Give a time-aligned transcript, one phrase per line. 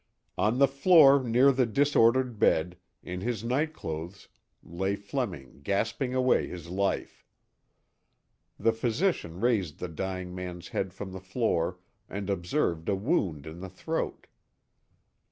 [0.35, 4.29] On the floor near the disordered bed, in his night clothes,
[4.63, 7.23] lay Fleming gasping away his life.
[8.57, 11.77] The physician raised the dying man's head from the floor
[12.09, 14.25] and observed a wound in the throat.